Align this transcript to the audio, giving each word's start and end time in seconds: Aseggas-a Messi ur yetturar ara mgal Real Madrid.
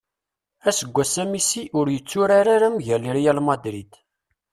Aseggas-a 0.69 1.23
Messi 1.31 1.61
ur 1.79 1.87
yetturar 1.93 2.47
ara 2.55 2.69
mgal 2.75 3.03
Real 3.17 3.39
Madrid. 3.49 3.91